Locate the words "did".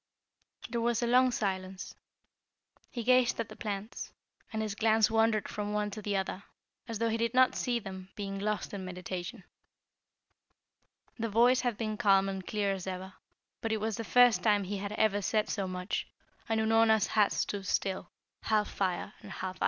7.17-7.35